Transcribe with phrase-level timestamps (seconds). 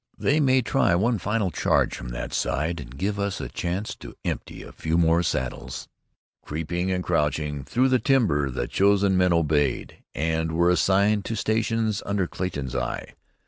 [0.17, 4.15] "They may try one final charge from that side, and give us a chance to
[4.25, 5.89] empty a few more saddles."
[6.43, 12.01] Creeping and crouching through the timber the chosen men obeyed, and were assigned to stations
[12.03, 13.13] under Clayton's eye.